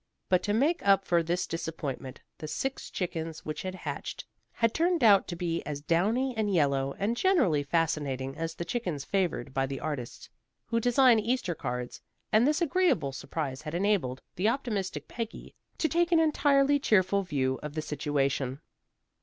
But 0.29 0.41
to 0.45 0.53
make 0.53 0.81
up 0.83 1.05
for 1.05 1.21
this 1.21 1.45
disappointment, 1.45 2.21
the 2.39 2.47
six 2.47 2.89
chickens 2.89 3.45
which 3.45 3.61
had 3.61 3.75
hatched 3.75 4.25
had 4.53 4.73
turned 4.73 5.03
out 5.03 5.27
to 5.27 5.35
be 5.35 5.61
as 5.63 5.79
downy 5.79 6.35
and 6.35 6.51
yellow 6.51 6.95
and 6.97 7.15
generally 7.15 7.61
fascinating 7.61 8.35
as 8.35 8.55
the 8.55 8.65
chickens 8.65 9.05
favored 9.05 9.53
by 9.53 9.67
the 9.67 9.79
artists 9.79 10.27
who 10.65 10.79
design 10.79 11.19
Easter 11.19 11.53
cards, 11.53 12.01
and 12.31 12.47
this 12.47 12.63
agreeable 12.63 13.11
surprise 13.11 13.61
had 13.61 13.75
enabled 13.75 14.23
the 14.37 14.49
optimistic 14.49 15.07
Peggy 15.07 15.53
to 15.77 15.87
take 15.87 16.11
an 16.11 16.19
entirely 16.19 16.79
cheerful 16.79 17.21
view 17.21 17.59
of 17.61 17.75
the 17.75 17.81
situation. 17.83 18.59